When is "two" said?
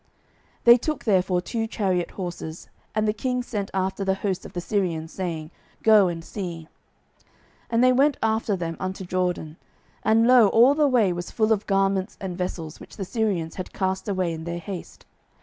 1.41-1.67